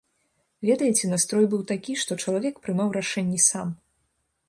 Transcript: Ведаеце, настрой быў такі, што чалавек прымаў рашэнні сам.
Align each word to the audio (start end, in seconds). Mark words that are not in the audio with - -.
Ведаеце, 0.69 1.03
настрой 1.11 1.45
быў 1.53 1.61
такі, 1.73 1.99
што 2.05 2.19
чалавек 2.25 2.55
прымаў 2.67 2.87
рашэнні 3.01 3.39
сам. 3.53 3.67